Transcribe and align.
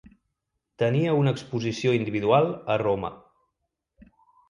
Tenia 0.83 1.11
una 1.19 1.35
exposició 1.37 1.95
individual 1.99 2.53
a 2.77 2.81
Roma. 2.87 3.17